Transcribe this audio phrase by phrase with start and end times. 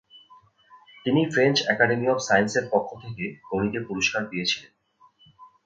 [1.05, 4.71] তিনি French academy of সায়েন্সের পক্ষ থেকে গণিতে পুরস্কার পেয়েছিলেন।